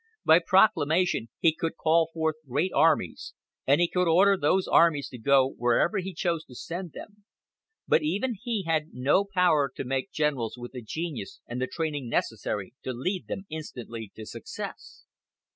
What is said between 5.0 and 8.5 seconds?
to go wherever he chose to send them; but even